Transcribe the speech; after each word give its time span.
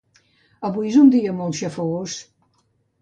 Avui 0.69 0.89
és 0.93 0.97
un 1.01 1.11
dia 1.17 1.35
molt 1.43 1.59
xafogós 1.63 2.17